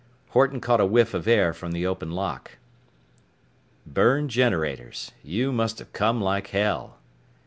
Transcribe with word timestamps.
Horton 0.29 0.59
caught 0.61 0.81
a 0.81 0.85
whiff 0.87 1.13
of 1.13 1.27
air 1.27 1.53
from 1.53 1.73
the 1.73 1.85
open 1.85 2.09
lock. 2.09 2.57
"B 3.85 4.01
u 4.01 4.07
r 4.07 4.17
n 4.17 4.23
e 4.23 4.27
d 4.27 4.33
generators? 4.33 5.11
You 5.21 5.51
must've 5.51 5.93
come 5.93 6.19
like 6.19 6.47
hell." 6.47 6.97